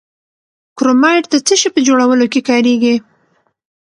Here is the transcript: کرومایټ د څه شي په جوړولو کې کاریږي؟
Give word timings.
کرومایټ 0.77 1.23
د 1.29 1.35
څه 1.47 1.55
شي 1.61 1.69
په 1.75 1.79
جوړولو 1.87 2.25
کې 2.33 2.41
کاریږي؟ 2.49 2.95